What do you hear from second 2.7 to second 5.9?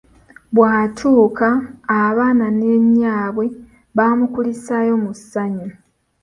nnyaabwe bamukulisaayo mu ssannyu.